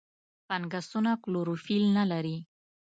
فنګسونه 0.47 1.11
کلوروفیل 1.23 1.83
نه 1.97 2.03
لري. 2.11 2.37